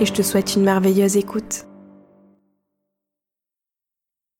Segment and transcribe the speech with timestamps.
[0.00, 1.64] et je te souhaite une merveilleuse écoute.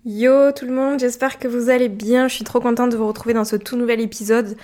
[0.04, 2.28] Yo tout le monde, j'espère que vous allez bien.
[2.28, 4.56] Je suis trop contente de vous retrouver dans ce tout nouvel épisode.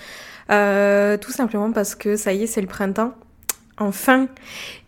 [0.49, 3.13] Euh, tout simplement parce que ça y est, c'est le printemps.
[3.77, 4.27] Enfin.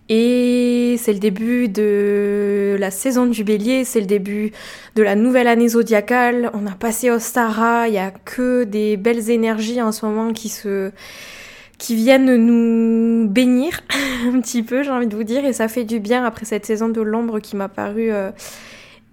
[0.09, 4.53] Et c'est le début de la saison du bélier, c'est le début
[4.95, 6.49] de la nouvelle année zodiacale.
[6.53, 10.47] On a passé Ostara, il y a que des belles énergies en ce moment qui
[10.47, 10.91] se
[11.77, 13.81] qui viennent nous bénir
[14.25, 16.65] un petit peu, j'ai envie de vous dire, et ça fait du bien après cette
[16.65, 18.31] saison de l'ombre qui m'a paru euh,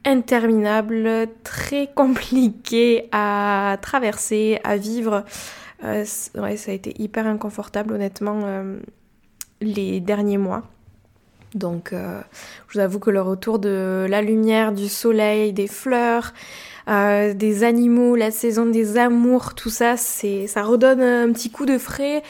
[0.05, 5.25] interminable, très compliquée à traverser, à vivre.
[5.85, 6.05] Euh,
[6.37, 8.79] ouais, ça a été hyper inconfortable honnêtement euh,
[9.61, 10.63] les derniers mois.
[11.55, 16.33] Donc je vous avoue que le retour de la lumière, du soleil, des fleurs,
[16.87, 21.79] des animaux, la saison des amours, tout ça, c'est ça redonne un petit coup de
[21.79, 22.23] frais.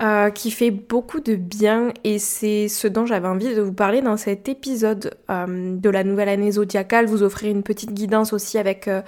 [0.00, 4.00] Euh, qui fait beaucoup de bien et c'est ce dont j'avais envie de vous parler
[4.00, 7.04] dans cet épisode euh, de la nouvelle année zodiacale.
[7.06, 9.02] Vous offrir une petite guidance aussi avec euh,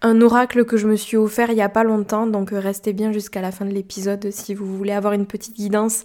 [0.00, 3.12] un oracle que je me suis offert il y a pas longtemps, donc restez bien
[3.12, 6.02] jusqu'à la fin de l'épisode si vous voulez avoir une petite guidance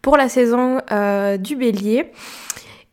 [0.00, 0.80] pour la saison
[1.38, 2.10] du bélier.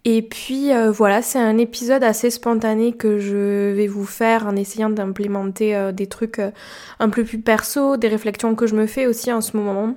[0.05, 4.89] Et puis voilà, c'est un épisode assez spontané que je vais vous faire en essayant
[4.89, 6.41] d'implémenter des trucs
[6.99, 9.95] un peu plus perso, des réflexions que je me fais aussi en ce moment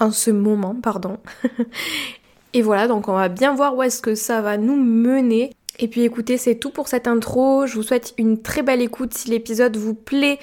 [0.00, 1.18] en ce moment, pardon.
[2.52, 5.52] et voilà, donc on va bien voir où est-ce que ça va nous mener.
[5.78, 7.66] Et puis écoutez, c'est tout pour cette intro.
[7.66, 10.38] Je vous souhaite une très belle écoute si l'épisode vous plaît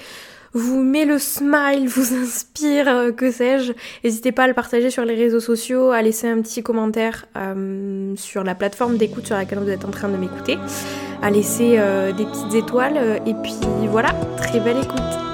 [0.56, 3.72] vous met le smile, vous inspire, euh, que sais-je,
[4.02, 8.14] n'hésitez pas à le partager sur les réseaux sociaux, à laisser un petit commentaire euh,
[8.16, 10.58] sur la plateforme d'écoute sur laquelle vous êtes en train de m'écouter,
[11.22, 13.56] à laisser euh, des petites étoiles, et puis
[13.90, 15.25] voilà, très belle écoute.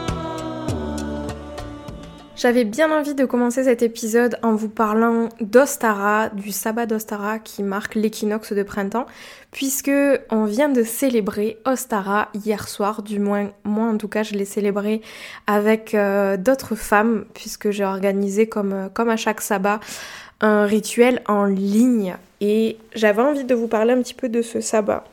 [2.43, 7.63] J'avais bien envie de commencer cet épisode en vous parlant d'Ostara, du sabbat d'Ostara qui
[7.63, 9.07] marque l'équinoxe de printemps,
[9.53, 9.93] puisque
[10.29, 14.45] on vient de célébrer Ostara hier soir, du moins moi en tout cas je l'ai
[14.45, 15.03] célébré
[15.47, 19.79] avec euh, d'autres femmes, puisque j'ai organisé comme, comme à chaque sabbat
[20.41, 24.61] un rituel en ligne et j'avais envie de vous parler un petit peu de ce
[24.61, 25.05] sabbat.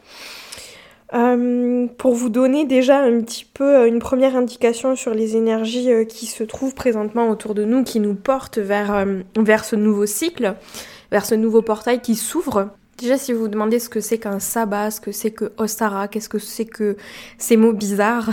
[1.15, 5.91] Euh, pour vous donner déjà un petit peu euh, une première indication sur les énergies
[5.91, 9.05] euh, qui se trouvent présentement autour de nous, qui nous portent vers,
[9.35, 10.55] vers ce nouveau cycle,
[11.11, 12.69] vers ce nouveau portail qui s'ouvre.
[12.99, 16.07] Déjà, si vous vous demandez ce que c'est qu'un sabbat, ce que c'est que Ostara,
[16.07, 16.95] qu'est-ce que c'est que
[17.39, 18.29] ces mots bizarres,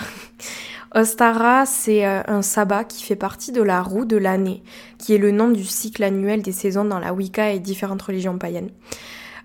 [0.94, 4.62] Ostara, c'est un sabbat qui fait partie de la roue de l'année,
[4.98, 8.38] qui est le nom du cycle annuel des saisons dans la Wicca et différentes religions
[8.38, 8.70] païennes.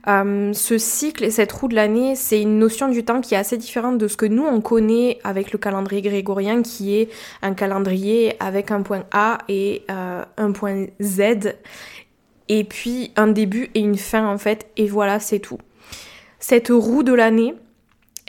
[0.07, 3.37] Euh, ce cycle et cette roue de l'année, c'est une notion du temps qui est
[3.37, 7.09] assez différente de ce que nous on connaît avec le calendrier grégorien, qui est
[7.41, 11.55] un calendrier avec un point A et euh, un point Z,
[12.49, 15.59] et puis un début et une fin en fait, et voilà, c'est tout.
[16.39, 17.53] Cette roue de l'année,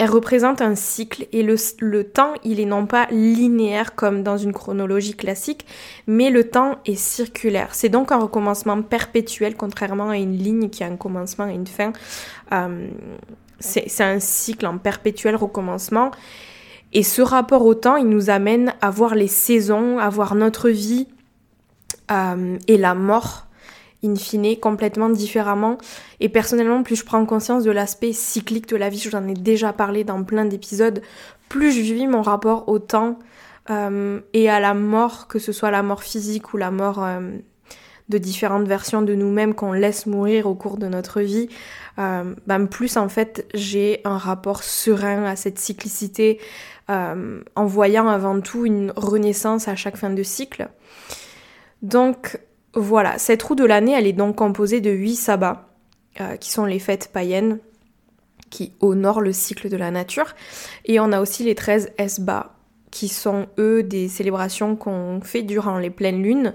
[0.02, 4.52] elle représente un cycle et le, temps, il est non pas linéaire comme dans une
[4.52, 5.64] chronologie classique,
[6.08, 7.68] mais le temps est circulaire.
[7.72, 11.68] C'est donc un recommencement perpétuel, contrairement à une ligne qui a un commencement et une
[11.68, 11.92] fin.
[12.52, 12.88] Euh,
[13.60, 16.10] c'est un cycle en perpétuel recommencement.
[16.92, 20.68] Et ce rapport au temps, il nous amène à voir les saisons, à voir notre
[20.68, 21.06] vie
[22.10, 23.46] euh, et la mort
[24.04, 25.78] in fine, complètement différemment.
[26.20, 29.26] Et personnellement, plus je prends conscience de l'aspect cyclique de la vie, je vous en
[29.28, 31.02] ai déjà parlé dans plein d'épisodes,
[31.48, 33.18] plus je vis mon rapport au temps
[33.70, 37.20] euh, et à la mort, que ce soit la mort physique ou la mort euh,
[38.08, 41.48] de différentes versions de nous-mêmes qu'on laisse mourir au cours de notre vie,
[41.98, 46.40] euh, ben plus en fait j'ai un rapport serein à cette cyclicité
[46.88, 50.68] en voyant avant tout une renaissance à chaque fin de cycle.
[51.80, 52.38] Donc
[52.74, 55.68] voilà, cette roue de l'année, elle est donc composée de 8 sabbats,
[56.20, 57.58] euh, qui sont les fêtes païennes,
[58.50, 60.34] qui honorent le cycle de la nature.
[60.84, 62.54] Et on a aussi les 13 esbats,
[62.90, 66.54] qui sont eux des célébrations qu'on fait durant les pleines lunes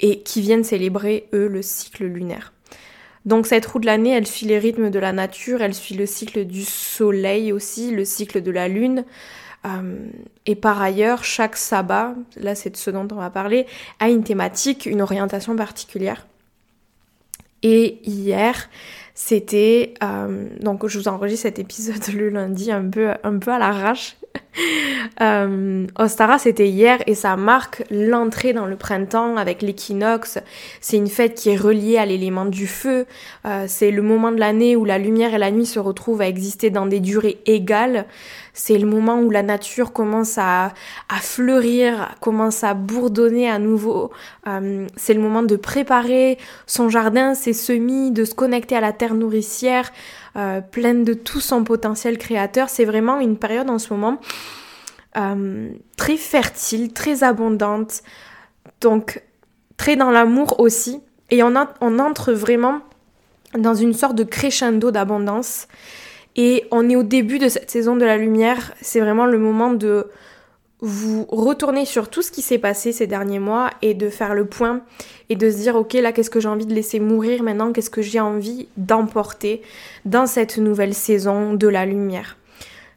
[0.00, 2.52] et qui viennent célébrer eux le cycle lunaire.
[3.26, 6.06] Donc cette roue de l'année, elle suit les rythmes de la nature, elle suit le
[6.06, 9.04] cycle du soleil aussi, le cycle de la lune,
[10.46, 13.66] et par ailleurs, chaque sabbat, là c'est de ce dont on va parler,
[14.00, 16.26] a une thématique, une orientation particulière.
[17.62, 18.68] Et hier,
[19.14, 23.58] c'était euh, donc je vous enregistre cet épisode le lundi un peu un peu à
[23.58, 24.16] l'arrache.
[25.20, 30.38] euh, Ostara c'était hier et ça marque l'entrée dans le printemps avec l'équinoxe.
[30.80, 33.06] C'est une fête qui est reliée à l'élément du feu.
[33.44, 36.28] Euh, c'est le moment de l'année où la lumière et la nuit se retrouvent à
[36.28, 38.06] exister dans des durées égales.
[38.58, 40.72] C'est le moment où la nature commence à,
[41.20, 44.10] fleurir, commence à bourdonner à nouveau.
[44.46, 48.94] Euh, c'est le moment de préparer son jardin, ses semis, de se connecter à la
[48.94, 49.92] terre nourricière,
[50.36, 52.68] euh, pleine de tout son potentiel créateur.
[52.68, 54.20] C'est vraiment une période en ce moment
[55.16, 58.02] euh, très fertile, très abondante,
[58.80, 59.22] donc
[59.76, 61.00] très dans l'amour aussi.
[61.30, 62.80] Et on, on entre vraiment
[63.56, 65.68] dans une sorte de crescendo d'abondance.
[66.36, 68.74] Et on est au début de cette saison de la lumière.
[68.82, 70.06] C'est vraiment le moment de
[70.80, 74.44] vous retourner sur tout ce qui s'est passé ces derniers mois et de faire le
[74.44, 74.82] point
[75.30, 77.90] et de se dire ok là qu'est-ce que j'ai envie de laisser mourir maintenant, qu'est-ce
[77.90, 79.62] que j'ai envie d'emporter
[80.04, 82.36] dans cette nouvelle saison de la lumière?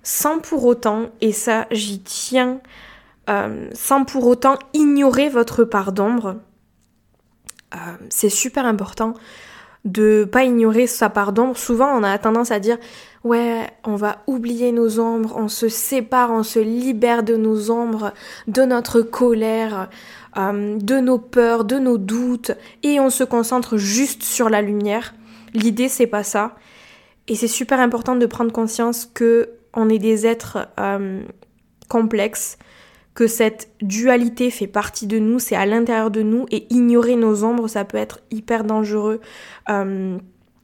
[0.03, 2.59] Sans pour autant, et ça j'y tiens,
[3.29, 6.37] euh, sans pour autant ignorer votre part d'ombre.
[7.75, 7.77] Euh,
[8.09, 9.13] c'est super important
[9.85, 11.57] de pas ignorer sa part d'ombre.
[11.57, 12.77] Souvent, on a tendance à dire
[13.23, 18.13] ouais, on va oublier nos ombres, on se sépare, on se libère de nos ombres,
[18.47, 19.89] de notre colère,
[20.37, 22.51] euh, de nos peurs, de nos doutes,
[22.83, 25.13] et on se concentre juste sur la lumière.
[25.53, 26.55] L'idée, c'est pas ça.
[27.27, 31.21] Et c'est super important de prendre conscience que on est des êtres euh,
[31.87, 32.57] complexes,
[33.27, 37.67] cette dualité fait partie de nous, c'est à l'intérieur de nous, et ignorer nos ombres,
[37.67, 39.19] ça peut être hyper dangereux.
[39.69, 40.17] Euh,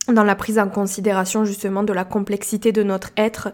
[0.07, 3.49] dans la prise en considération justement de la complexité de notre être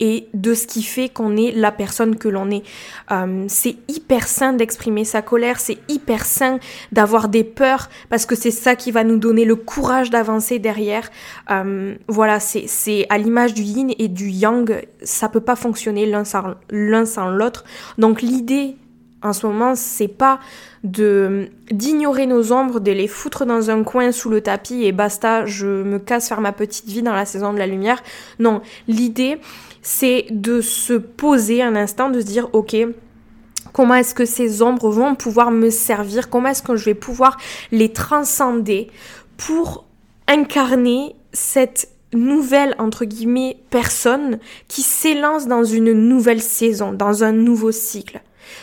[0.00, 2.62] et de ce qui fait qu'on est la personne que l'on est.
[3.10, 6.58] Euh, c'est hyper sain d'exprimer sa colère, c'est hyper sain
[6.92, 11.10] d'avoir des peurs parce que c'est ça qui va nous donner le courage d'avancer derrière.
[11.50, 16.24] Euh, voilà, c'est à l'image du yin et du yang, ça peut pas fonctionner l'un
[16.24, 17.64] sans l'un sans l'autre.
[17.98, 18.76] Donc l'idée
[19.22, 20.40] en ce moment, c'est pas
[20.84, 25.46] de d'ignorer nos ombres, de les foutre dans un coin sous le tapis et basta,
[25.46, 28.02] je me casse faire ma petite vie dans la saison de la lumière.
[28.38, 29.40] Non, l'idée
[29.82, 32.76] c'est de se poser un instant, de se dire ok,
[33.72, 37.36] comment est-ce que ces ombres vont pouvoir me servir, comment est-ce que je vais pouvoir
[37.72, 38.90] les transcender
[39.36, 39.86] pour
[40.28, 44.38] incarner cette nouvelle entre guillemets personne
[44.68, 48.20] qui s'élance dans une nouvelle saison, dans un nouveau cycle?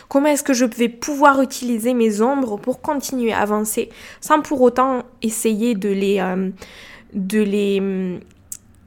[0.09, 3.89] Comment est-ce que je vais pouvoir utiliser mes ombres pour continuer à avancer
[4.21, 8.19] sans pour autant essayer de les, euh, hum,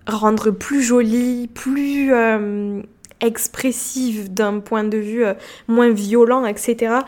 [0.07, 2.83] rendre plus jolies, plus euh,
[3.21, 5.35] expressives d'un point de vue euh,
[5.69, 6.99] moins violent, etc.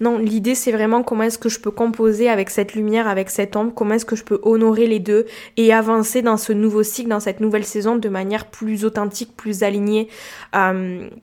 [0.00, 3.54] Non, l'idée c'est vraiment comment est-ce que je peux composer avec cette lumière, avec cette
[3.54, 5.26] ombre, comment est-ce que je peux honorer les deux
[5.56, 9.62] et avancer dans ce nouveau cycle, dans cette nouvelle saison de manière plus authentique, plus
[9.62, 10.08] alignée,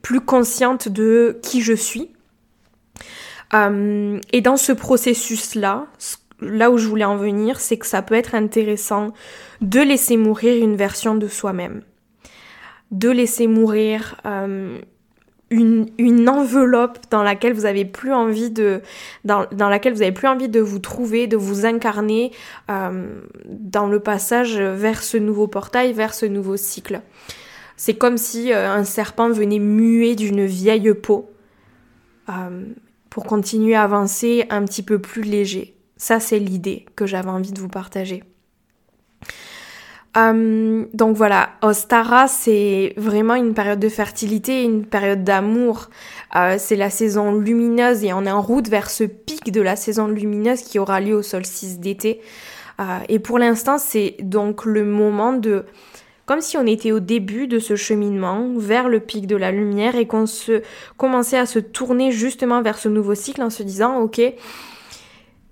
[0.02, 2.12] plus consciente de qui je suis
[3.54, 5.86] euh, et dans ce processus-là,
[6.40, 9.12] là où je voulais en venir, c'est que ça peut être intéressant
[9.60, 11.82] de laisser mourir une version de soi-même.
[12.90, 14.80] De laisser mourir euh,
[15.50, 18.82] une, une, enveloppe dans laquelle vous avez plus envie de
[19.24, 22.32] dans, dans, laquelle vous avez plus envie de vous trouver, de vous incarner
[22.70, 27.00] euh, dans le passage vers ce nouveau portail, vers ce nouveau cycle.
[27.76, 31.30] C'est comme si euh, un serpent venait muer d'une vieille peau.
[32.28, 32.64] Euh,
[33.10, 35.74] pour continuer à avancer un petit peu plus léger.
[35.96, 38.22] Ça, c'est l'idée que j'avais envie de vous partager.
[40.18, 45.90] Euh, donc voilà, Ostara, c'est vraiment une période de fertilité, une période d'amour.
[46.34, 49.76] Euh, c'est la saison lumineuse et on est en route vers ce pic de la
[49.76, 52.20] saison lumineuse qui aura lieu au solstice d'été.
[52.80, 55.64] Euh, et pour l'instant, c'est donc le moment de
[56.26, 59.96] comme si on était au début de ce cheminement vers le pic de la lumière
[59.96, 60.60] et qu'on se
[60.98, 64.20] commençait à se tourner justement vers ce nouveau cycle en se disant ok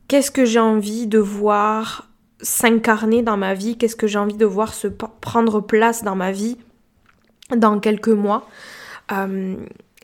[0.07, 2.06] qu'est-ce que j'ai envie de voir
[2.41, 6.33] s'incarner dans ma vie qu'est-ce que j'ai envie de voir se prendre place dans ma
[6.33, 6.59] vie
[7.55, 8.49] dans quelques mois
[9.13, 9.57] euh,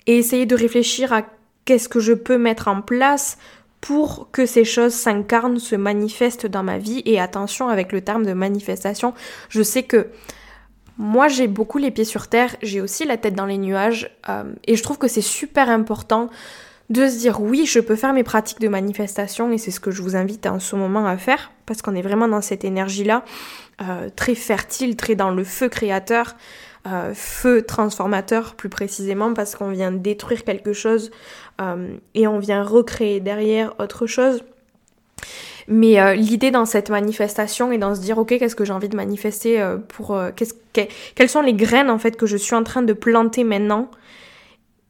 [0.07, 1.23] et essayer de réfléchir à
[1.65, 3.39] qu'est-ce que je peux mettre en place
[3.81, 7.03] pour que ces choses s'incarnent, se manifestent dans ma vie.
[7.05, 9.13] Et attention avec le terme de manifestation,
[9.49, 10.09] je sais que
[10.99, 14.45] moi, j'ai beaucoup les pieds sur terre, j'ai aussi la tête dans les nuages, euh,
[14.67, 16.29] et je trouve que c'est super important
[16.91, 19.91] de se dire oui, je peux faire mes pratiques de manifestation, et c'est ce que
[19.91, 23.25] je vous invite en ce moment à faire, parce qu'on est vraiment dans cette énergie-là,
[23.81, 26.37] euh, très fertile, très dans le feu créateur,
[26.87, 31.11] euh, feu transformateur plus précisément, parce qu'on vient détruire quelque chose
[32.15, 34.43] et on vient recréer derrière autre chose.
[35.69, 38.89] Mais euh, l'idée dans cette manifestation est dans se dire, ok, qu'est-ce que j'ai envie
[38.89, 40.19] de manifester euh, pour...
[40.73, 43.89] quelles sont les graines en fait que je suis en train de planter maintenant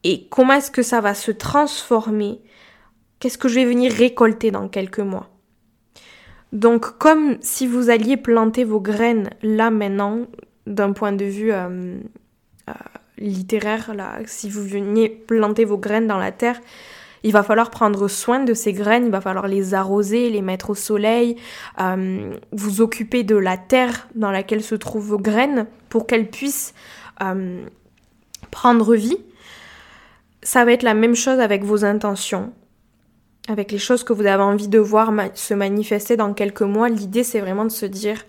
[0.04, 2.40] et comment est-ce que ça va se transformer?
[3.18, 5.28] Qu'est-ce que je vais venir récolter dans quelques mois?
[6.52, 10.26] Donc comme si vous alliez planter vos graines là maintenant,
[10.66, 11.52] d'un point de vue
[13.18, 16.60] littéraire, là, si vous veniez planter vos graines dans la terre,
[17.22, 20.70] il va falloir prendre soin de ces graines, il va falloir les arroser, les mettre
[20.70, 21.36] au soleil,
[21.80, 26.74] euh, vous occuper de la terre dans laquelle se trouvent vos graines pour qu'elles puissent
[27.22, 27.64] euh,
[28.50, 29.18] prendre vie.
[30.42, 32.52] Ça va être la même chose avec vos intentions,
[33.48, 36.88] avec les choses que vous avez envie de voir se manifester dans quelques mois.
[36.88, 38.24] L'idée, c'est vraiment de se dire,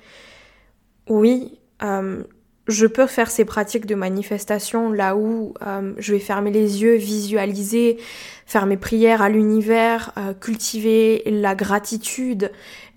[1.09, 2.23] oui, euh,
[2.67, 6.95] je peux faire ces pratiques de manifestation là où euh, je vais fermer les yeux,
[6.95, 7.97] visualiser,
[8.45, 12.51] faire mes prières à l'univers, euh, cultiver la gratitude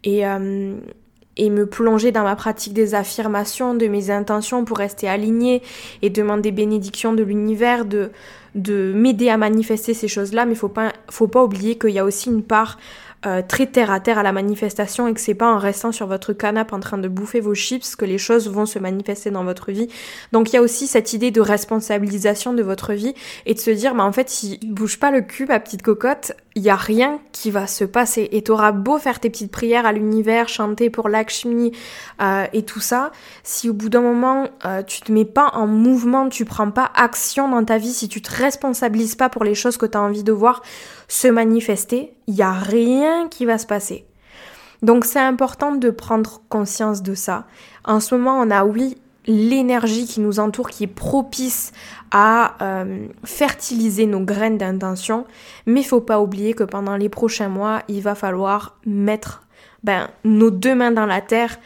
[0.04, 0.22] et,
[1.36, 5.62] et me plonger dans ma pratique des affirmations, de mes intentions pour rester alignée
[6.02, 8.10] et demander bénédiction de l'univers, de,
[8.54, 10.46] de m'aider à manifester ces choses-là.
[10.46, 12.78] Mais faut pas, faut pas oublier qu'il y a aussi une part
[13.26, 16.06] euh, très terre à terre à la manifestation et que c'est pas en restant sur
[16.06, 19.44] votre canapé en train de bouffer vos chips que les choses vont se manifester dans
[19.44, 19.88] votre vie.
[20.32, 23.14] Donc il y a aussi cette idée de responsabilisation de votre vie
[23.44, 26.32] et de se dire, bah en fait, si bouge pas le cul, ma petite cocotte,
[26.56, 28.28] il y a rien qui va se passer.
[28.32, 31.72] Et t'auras beau faire tes petites prières à l'univers, chanter pour Lakshmi
[32.22, 35.66] euh, et tout ça, si au bout d'un moment euh, tu te mets pas en
[35.66, 39.54] mouvement, tu prends pas action dans ta vie, si tu te responsabilises pas pour les
[39.54, 40.62] choses que tu as envie de voir,
[41.08, 44.06] se manifester, il n'y a rien qui va se passer.
[44.82, 47.46] Donc c'est important de prendre conscience de ça.
[47.84, 48.96] En ce moment, on a oui
[49.26, 51.72] l'énergie qui nous entoure, qui est propice
[52.12, 55.26] à euh, fertiliser nos graines d'intention,
[55.66, 59.42] mais il faut pas oublier que pendant les prochains mois, il va falloir mettre
[59.82, 61.58] ben, nos deux mains dans la terre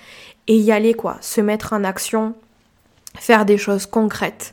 [0.47, 2.35] et y aller quoi, se mettre en action,
[3.19, 4.53] faire des choses concrètes.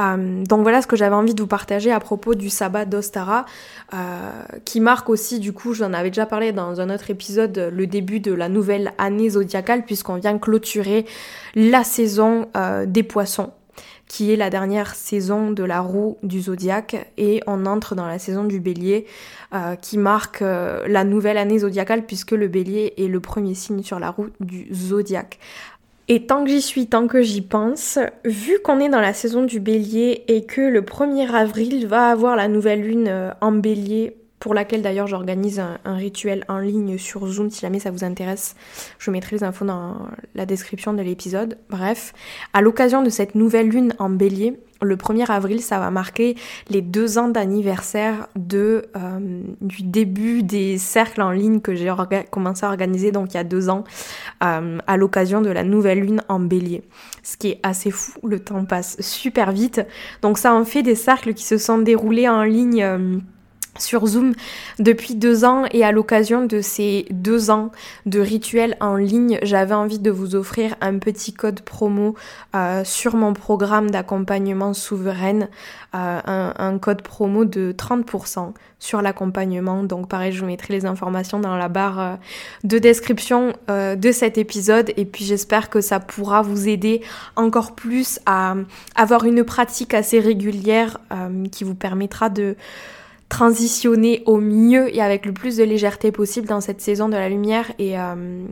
[0.00, 3.46] Euh, donc voilà ce que j'avais envie de vous partager à propos du sabbat d'Ostara,
[3.94, 3.96] euh,
[4.64, 8.20] qui marque aussi, du coup, j'en avais déjà parlé dans un autre épisode, le début
[8.20, 11.06] de la nouvelle année zodiacale, puisqu'on vient clôturer
[11.54, 13.52] la saison euh, des poissons
[14.06, 18.18] qui est la dernière saison de la roue du zodiaque et on entre dans la
[18.18, 19.04] saison du bélier
[19.82, 24.10] qui marque la nouvelle année zodiacale puisque le bélier est le premier signe sur la
[24.10, 25.38] roue du zodiaque.
[26.10, 29.44] Et tant que j'y suis, tant que j'y pense, vu qu'on est dans la saison
[29.44, 34.16] du bélier et que le 1er avril va avoir la nouvelle lune euh, en bélier,
[34.38, 38.54] pour laquelle d'ailleurs j'organise un, rituel en ligne sur Zoom si jamais ça vous intéresse,
[38.98, 39.96] je mettrai les infos dans
[40.34, 41.58] la description de l'épisode.
[41.70, 42.12] Bref,
[42.52, 46.36] à l'occasion de cette nouvelle lune en bélier, le 1er avril, ça va marquer
[46.70, 51.92] les deux ans d'anniversaire de euh, du début des cercles en ligne que j'ai
[52.30, 53.82] commencé à organiser donc il y a deux ans
[54.44, 56.82] euh, à l'occasion de la nouvelle lune en Bélier.
[57.24, 59.80] Ce qui est assez fou, le temps passe super vite.
[60.22, 62.82] Donc ça en fait des cercles qui se sont déroulés en ligne.
[62.82, 63.18] Euh,
[63.78, 64.34] sur Zoom
[64.78, 67.70] depuis deux ans et à l'occasion de ces deux ans
[68.06, 72.14] de rituels en ligne, j'avais envie de vous offrir un petit code promo
[72.54, 75.48] euh, sur mon programme d'accompagnement souveraine,
[75.94, 79.82] euh, un, code promo de 30% sur l'accompagnement.
[79.82, 82.14] Donc pareil, je vous mettrai les informations dans la barre euh,
[82.64, 87.02] de description de cet épisode et puis j'espère que ça pourra vous aider
[87.36, 88.54] encore plus à
[88.94, 90.98] avoir une pratique assez régulière
[91.50, 92.56] qui vous permettra de
[93.28, 97.28] transitionner au mieux et avec le plus de légèreté possible dans cette saison de la
[97.28, 98.44] lumière et, euh,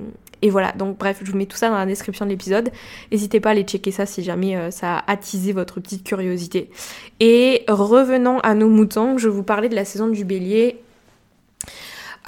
[0.42, 2.70] et voilà, donc bref, je vous mets tout ça dans la description de l'épisode.
[3.10, 6.70] N'hésitez pas à aller checker ça si jamais euh, ça a attisé votre petite curiosité.
[7.20, 10.78] Et revenons à nos moutons, je vous parlais de la saison du bélier.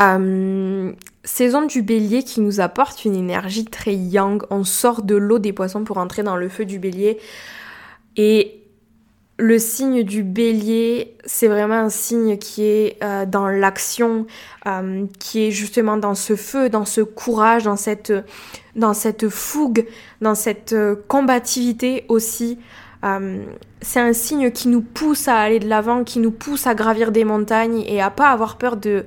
[0.01, 0.93] Euh,
[1.25, 4.43] saison du bélier qui nous apporte une énergie très yang.
[4.51, 7.19] On sort de l'eau des poissons pour entrer dans le feu du bélier.
[8.17, 8.58] Et
[9.39, 14.27] le signe du bélier, c'est vraiment un signe qui est euh, dans l'action,
[14.67, 18.13] euh, qui est justement dans ce feu, dans ce courage, dans cette,
[18.75, 19.87] dans cette fougue,
[20.21, 22.59] dans cette euh, combativité aussi.
[23.81, 27.13] c'est un signe qui nous pousse à aller de l'avant, qui nous pousse à gravir
[27.13, 29.05] des montagnes et à pas avoir peur de,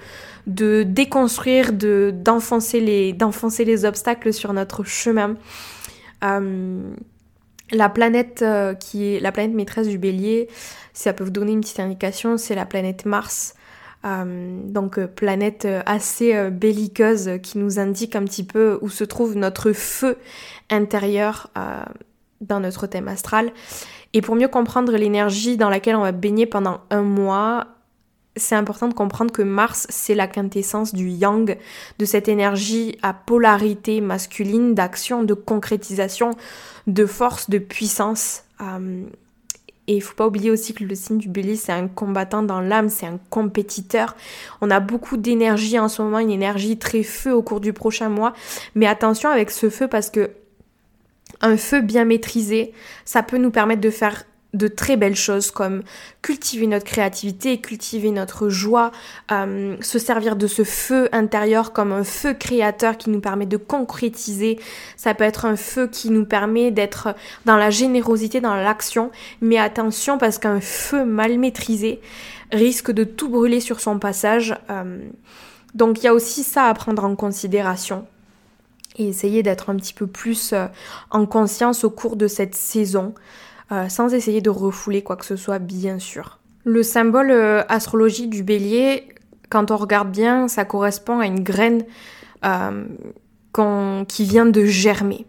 [0.48, 5.36] de déconstruire, de, d'enfoncer, les, d'enfoncer les obstacles sur notre chemin.
[7.72, 10.50] La planète euh, qui est la planète maîtresse du bélier,
[10.94, 13.56] si ça peut vous donner une petite indication, c'est la planète Mars.
[14.04, 19.38] Euh, donc euh, planète assez belliqueuse qui nous indique un petit peu où se trouve
[19.38, 20.18] notre feu
[20.70, 21.50] intérieur
[22.42, 23.52] dans notre thème astral.
[24.14, 27.68] Et pour mieux comprendre l'énergie dans laquelle on va baigner pendant un mois,
[28.36, 31.58] c'est important de comprendre que Mars, c'est la quintessence du yang,
[32.00, 36.32] de cette énergie à polarité masculine, d'action, de concrétisation,
[36.88, 38.44] de force, de puissance.
[38.62, 39.04] Euh,
[39.88, 42.62] et il faut pas oublier aussi que le signe du bélier, c'est un combattant dans
[42.62, 44.16] l'âme, c'est un compétiteur.
[44.62, 48.08] On a beaucoup d'énergie en ce moment, une énergie très feu au cours du prochain
[48.08, 48.34] mois.
[48.76, 50.32] Mais attention avec ce feu parce que
[51.42, 52.74] un feu bien maîtrisé,
[53.04, 55.82] ça peut nous permettre de faire de très belles choses comme
[56.22, 58.92] cultiver notre créativité, cultiver notre joie,
[59.32, 63.58] euh, se servir de ce feu intérieur comme un feu créateur qui nous permet de
[63.58, 64.60] concrétiser.
[64.98, 67.16] Ça peut être un feu qui nous permet d'être
[67.46, 69.12] dans la générosité, dans l'action.
[69.40, 72.02] Mais attention parce qu'un feu mal maîtrisé
[72.52, 74.56] risque de tout brûler sur son passage.
[74.70, 75.00] Euh,
[75.74, 78.06] donc il y a aussi ça à prendre en considération
[78.98, 80.68] et essayer d'être un petit peu plus euh,
[81.10, 83.14] en conscience au cours de cette saison.
[83.72, 86.40] Euh, sans essayer de refouler quoi que ce soit, bien sûr.
[86.66, 89.08] Le symbole euh, astrologie du bélier,
[89.50, 91.86] quand on regarde bien, ça correspond à une graine
[92.44, 92.84] euh,
[94.08, 95.26] qui vient de germer.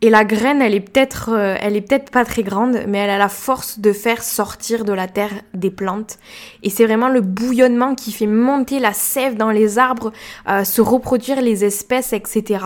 [0.00, 3.16] Et la graine, elle est peut-être, elle est peut-être pas très grande, mais elle a
[3.16, 6.18] la force de faire sortir de la terre des plantes.
[6.62, 10.12] Et c'est vraiment le bouillonnement qui fait monter la sève dans les arbres,
[10.46, 12.58] se reproduire les espèces, etc.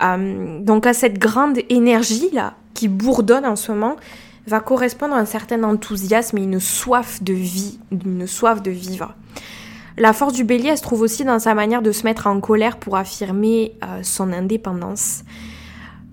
[0.00, 3.96] donc à cette grande énergie là, qui bourdonne en ce moment
[4.46, 9.14] va correspondre un certain enthousiasme et une soif de vie, une soif de vivre.
[9.96, 12.40] La force du bélier, elle se trouve aussi dans sa manière de se mettre en
[12.40, 15.22] colère pour affirmer euh, son indépendance.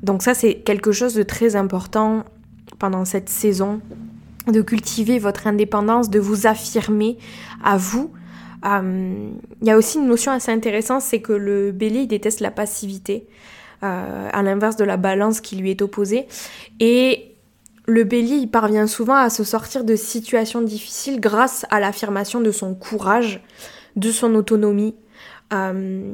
[0.04, 2.24] Donc ça, c'est quelque chose de très important
[2.80, 3.82] pendant cette saison,
[4.48, 7.18] de cultiver votre indépendance, de vous affirmer
[7.64, 8.12] à vous.
[8.66, 12.40] Euh, il y a aussi une notion assez intéressante, c'est que le bélier, il déteste
[12.40, 13.28] la passivité.
[13.84, 16.28] Euh, à l'inverse de la balance qui lui est opposée.
[16.80, 17.34] Et
[17.88, 22.52] le bélier, il parvient souvent à se sortir de situations difficiles grâce à l'affirmation de
[22.52, 23.42] son courage,
[23.96, 24.94] de son autonomie.
[25.52, 26.14] Euh,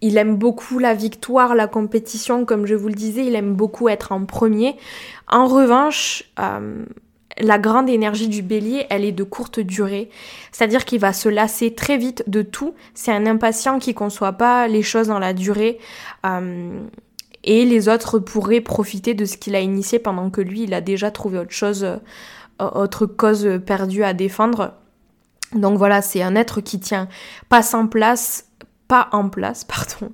[0.00, 3.90] il aime beaucoup la victoire, la compétition, comme je vous le disais, il aime beaucoup
[3.90, 4.76] être en premier.
[5.28, 6.86] En revanche, euh,
[7.38, 10.10] la grande énergie du bélier, elle est de courte durée.
[10.50, 12.74] C'est-à-dire qu'il va se lasser très vite de tout.
[12.94, 15.78] C'est un impatient qui conçoit pas les choses dans la durée.
[16.26, 16.80] Euh,
[17.44, 20.80] et les autres pourraient profiter de ce qu'il a initié pendant que lui, il a
[20.80, 21.98] déjà trouvé autre chose, euh,
[22.58, 24.74] autre cause perdue à défendre.
[25.54, 27.08] Donc voilà, c'est un être qui tient
[27.48, 28.46] pas en place,
[28.88, 30.12] pas en place, pardon,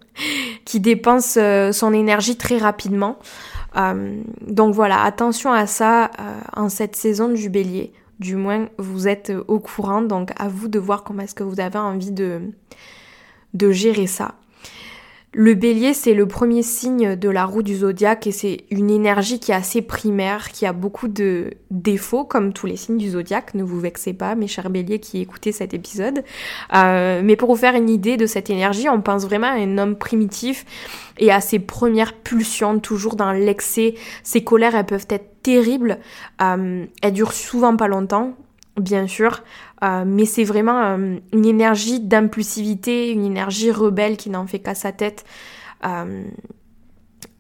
[0.64, 3.19] qui dépense euh, son énergie très rapidement.
[3.79, 7.93] Euh, donc voilà, attention à ça euh, en cette saison du bélier.
[8.19, 11.61] Du moins, vous êtes au courant, donc à vous de voir comment est-ce que vous
[11.61, 12.41] avez envie de,
[13.55, 14.35] de gérer ça.
[15.33, 19.38] Le bélier, c'est le premier signe de la roue du zodiaque et c'est une énergie
[19.38, 23.53] qui est assez primaire, qui a beaucoup de défauts, comme tous les signes du zodiaque.
[23.53, 26.25] Ne vous vexez pas, mes chers béliers qui écoutez cet épisode.
[26.75, 29.77] Euh, mais pour vous faire une idée de cette énergie, on pense vraiment à un
[29.77, 30.64] homme primitif
[31.19, 33.97] et à ses premières pulsions, toujours dans l'excès.
[34.23, 35.99] Ses colères, elles peuvent être terribles.
[36.41, 38.35] Euh, elles durent souvent pas longtemps
[38.81, 39.43] bien sûr,
[39.83, 44.75] euh, mais c'est vraiment euh, une énergie d'impulsivité, une énergie rebelle qui n'en fait qu'à
[44.75, 45.25] sa tête.
[45.85, 46.25] Euh,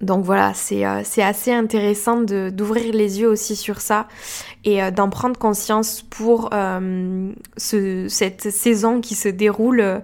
[0.00, 4.06] donc voilà, c'est assez intéressant d'ouvrir les yeux aussi sur ça
[4.64, 6.50] et d'en prendre conscience pour
[7.56, 10.02] ce, cette saison qui se déroule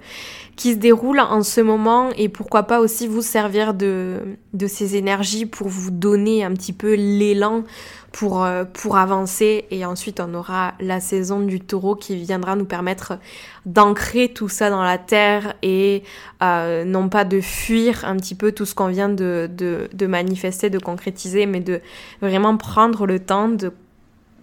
[0.57, 4.21] qui se déroule en ce moment et pourquoi pas aussi vous servir de,
[4.53, 7.65] de ces énergies pour vous donner un petit peu l'élan
[8.13, 9.65] pour, euh, pour avancer.
[9.73, 13.19] Et ensuite, on aura la saison du taureau qui viendra nous permettre
[13.67, 16.05] d'ancrer tout ça dans la terre et
[16.43, 20.07] euh, non pas de fuir un petit peu tout ce qu'on vient de, de, de,
[20.07, 21.81] manifester, de concrétiser, mais de
[22.23, 23.73] vraiment prendre le temps de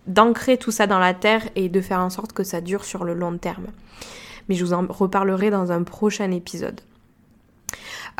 [0.07, 3.03] d'ancrer tout ça dans la terre et de faire en sorte que ça dure sur
[3.03, 3.67] le long terme.
[4.49, 6.81] Mais je vous en reparlerai dans un prochain épisode.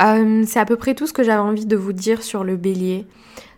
[0.00, 2.56] Euh, c'est à peu près tout ce que j'avais envie de vous dire sur le
[2.56, 3.06] bélier,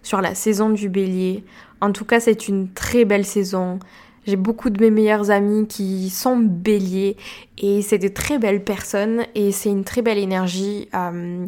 [0.03, 1.45] sur la saison du bélier.
[1.81, 3.79] En tout cas, c'est une très belle saison.
[4.27, 7.17] J'ai beaucoup de mes meilleurs amis qui sont béliers
[7.59, 11.47] et c'est de très belles personnes et c'est une très belle énergie euh,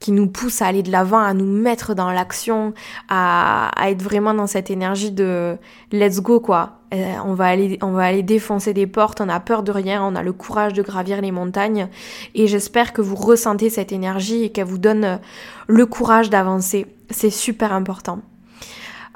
[0.00, 2.72] qui nous pousse à aller de l'avant, à nous mettre dans l'action,
[3.08, 5.56] à, être vraiment dans cette énergie de
[5.92, 6.78] let's go quoi.
[6.92, 10.02] Euh, on va aller, on va aller défoncer des portes, on a peur de rien,
[10.02, 11.88] on a le courage de gravir les montagnes
[12.34, 15.20] et j'espère que vous ressentez cette énergie et qu'elle vous donne
[15.68, 16.86] le courage d'avancer.
[17.10, 18.20] C'est super important.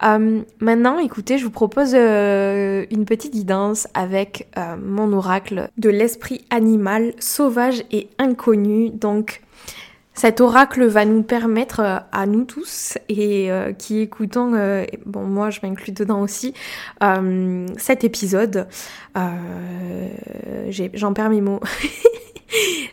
[0.02, 5.88] Euh, maintenant, écoutez, je vous propose euh, une petite guidance avec euh, mon oracle de
[5.88, 8.90] l'esprit animal sauvage et inconnu.
[8.90, 9.42] Donc,
[10.14, 15.24] Cet oracle va nous permettre euh, à nous tous et euh, qui écoutons, euh, bon
[15.24, 16.54] moi je m'inclus dedans aussi,
[17.76, 18.68] cet épisode,
[20.94, 21.60] j'en perds mes mots.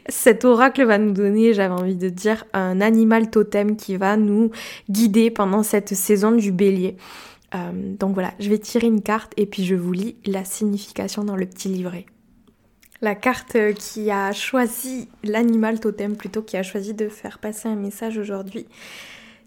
[0.10, 4.50] Cet oracle va nous donner, j'avais envie de dire, un animal totem qui va nous
[4.90, 6.98] guider pendant cette saison du bélier.
[8.00, 11.36] donc voilà, je vais tirer une carte et puis je vous lis la signification dans
[11.36, 12.08] le petit livret
[13.02, 17.76] la carte qui a choisi l'animal totem plutôt qui a choisi de faire passer un
[17.76, 18.68] message aujourd'hui,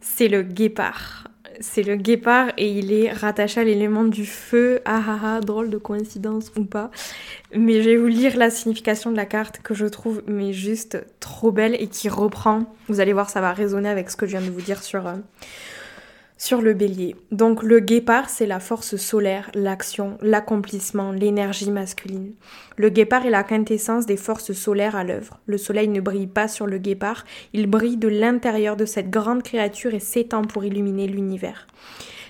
[0.00, 1.28] c'est le guépard.
[1.60, 4.80] C'est le guépard et il est rattaché à l'élément du feu.
[4.84, 6.90] Ah ah ah, drôle de coïncidence ou pas.
[7.54, 10.98] Mais je vais vous lire la signification de la carte que je trouve mais juste
[11.20, 12.64] trop belle et qui reprend.
[12.88, 15.06] Vous allez voir, ça va résonner avec ce que je viens de vous dire sur,
[15.06, 15.14] euh,
[16.44, 17.16] sur le bélier.
[17.32, 22.34] Donc le guépard, c'est la force solaire, l'action, l'accomplissement, l'énergie masculine.
[22.76, 25.38] Le guépard est la quintessence des forces solaires à l'œuvre.
[25.46, 29.42] Le soleil ne brille pas sur le guépard, il brille de l'intérieur de cette grande
[29.42, 31.66] créature et s'étend pour illuminer l'univers.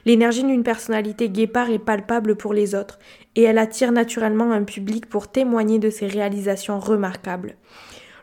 [0.04, 3.00] L'énergie d'une personnalité guépard est palpable pour les autres,
[3.34, 7.56] et elle attire naturellement un public pour témoigner de ses réalisations remarquables.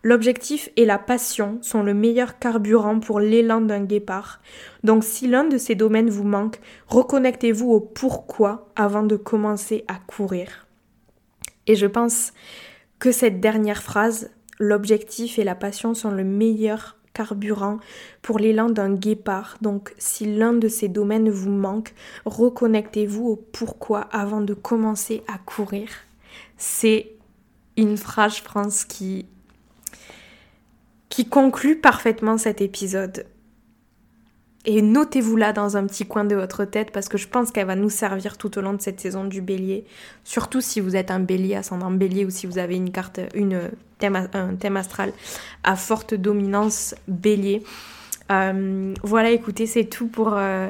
[0.03, 4.41] L'objectif et la passion sont le meilleur carburant pour l'élan d'un guépard.
[4.83, 9.95] Donc si l'un de ces domaines vous manque, reconnectez-vous au pourquoi avant de commencer à
[9.95, 10.65] courir.
[11.67, 12.33] Et je pense
[12.97, 17.79] que cette dernière phrase, l'objectif et la passion sont le meilleur carburant
[18.23, 19.57] pour l'élan d'un guépard.
[19.61, 21.93] Donc si l'un de ces domaines vous manque,
[22.25, 25.89] reconnectez-vous au pourquoi avant de commencer à courir.
[26.57, 27.11] C'est
[27.77, 29.27] une phrase, je qui
[31.12, 33.26] qui conclut parfaitement cet épisode.
[34.65, 37.76] Et notez-vous-la dans un petit coin de votre tête parce que je pense qu'elle va
[37.76, 39.86] nous servir tout au long de cette saison du bélier.
[40.24, 43.60] Surtout si vous êtes un bélier, ascendant bélier ou si vous avez une carte, une
[44.00, 45.12] thème, un thème astral
[45.63, 47.63] à forte dominance bélier.
[48.32, 50.69] Euh, voilà, écoutez, c'est tout pour, euh,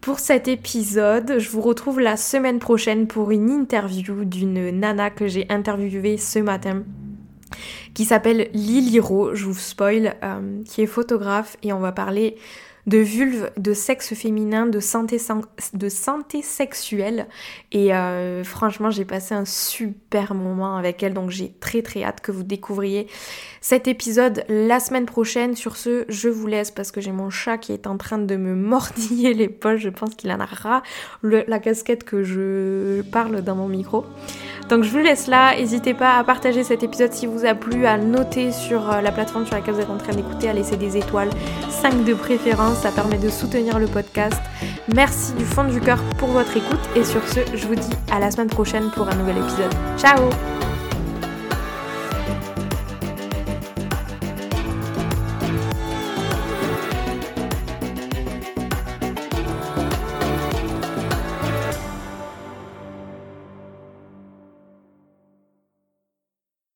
[0.00, 1.38] pour cet épisode.
[1.38, 6.38] Je vous retrouve la semaine prochaine pour une interview d'une nana que j'ai interviewée ce
[6.38, 6.82] matin
[7.94, 12.36] qui s'appelle Liliro, je vous spoil, euh, qui est photographe et on va parler
[12.86, 15.20] de vulve, de sexe féminin, de santé,
[15.72, 17.26] de santé sexuelle.
[17.72, 22.20] Et euh, franchement, j'ai passé un super moment avec elle, donc j'ai très très hâte
[22.20, 23.08] que vous découvriez
[23.60, 25.56] cet épisode la semaine prochaine.
[25.56, 28.36] Sur ce, je vous laisse parce que j'ai mon chat qui est en train de
[28.36, 29.80] me mordiller les poches.
[29.80, 30.82] Je pense qu'il en a ras
[31.22, 34.04] la casquette que je parle dans mon micro.
[34.68, 37.86] Donc je vous laisse là, n'hésitez pas à partager cet épisode si vous a plu,
[37.86, 40.76] à noter sur euh, la plateforme sur laquelle vous êtes en train d'écouter, à laisser
[40.76, 41.30] des étoiles,
[41.70, 44.40] 5 de préférence, ça permet de soutenir le podcast.
[44.94, 48.18] Merci du fond du cœur pour votre écoute et sur ce, je vous dis à
[48.18, 49.72] la semaine prochaine pour un nouvel épisode.
[49.96, 50.28] Ciao